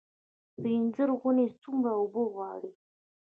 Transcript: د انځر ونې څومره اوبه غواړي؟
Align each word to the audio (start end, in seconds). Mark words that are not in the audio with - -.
د 0.61 0.63
انځر 0.77 1.09
ونې 1.21 1.47
څومره 1.61 1.91
اوبه 1.99 2.21
غواړي؟ 2.33 2.71